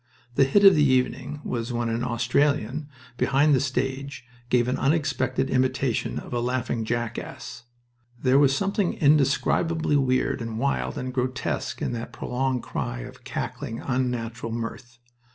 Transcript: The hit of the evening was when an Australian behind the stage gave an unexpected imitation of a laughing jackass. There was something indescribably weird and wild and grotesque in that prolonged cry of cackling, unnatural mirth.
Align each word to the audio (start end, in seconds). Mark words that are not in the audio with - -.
The 0.33 0.45
hit 0.45 0.63
of 0.65 0.73
the 0.73 0.83
evening 0.83 1.41
was 1.43 1.71
when 1.71 1.87
an 1.89 2.03
Australian 2.03 2.89
behind 3.17 3.53
the 3.53 3.59
stage 3.59 4.25
gave 4.49 4.67
an 4.67 4.79
unexpected 4.79 5.51
imitation 5.51 6.17
of 6.17 6.33
a 6.33 6.39
laughing 6.39 6.85
jackass. 6.85 7.65
There 8.19 8.39
was 8.39 8.55
something 8.57 8.95
indescribably 8.95 9.97
weird 9.97 10.41
and 10.41 10.57
wild 10.57 10.97
and 10.97 11.13
grotesque 11.13 11.83
in 11.83 11.91
that 11.91 12.11
prolonged 12.13 12.63
cry 12.63 13.01
of 13.01 13.23
cackling, 13.23 13.79
unnatural 13.79 14.51
mirth. 14.51 14.97